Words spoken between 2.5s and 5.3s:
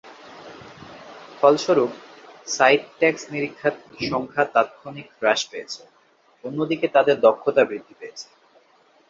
site tax নিরীক্ষার সংখ্যা তাত্ক্ষণিক